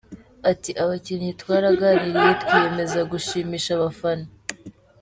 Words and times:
Ati: 0.51 0.71
“Abakinnyi 0.83 1.31
twaraganiriye 1.41 2.31
twiyemeza 2.41 2.99
gushimisha 3.11 3.69
abafana. 3.77 4.25